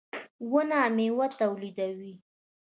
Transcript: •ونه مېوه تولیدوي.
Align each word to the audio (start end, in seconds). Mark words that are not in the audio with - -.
•ونه 0.51 0.79
مېوه 0.95 1.27
تولیدوي. 1.39 2.13